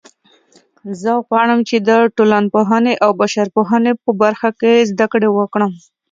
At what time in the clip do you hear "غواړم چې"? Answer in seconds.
1.27-1.75